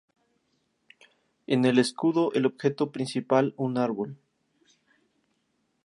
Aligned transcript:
En 1.45 1.63
el 1.63 1.77
escudo 1.77 2.31
el 2.33 2.47
objeto 2.47 2.91
principal 2.91 3.53
un 3.55 3.77
árbol. 3.77 4.17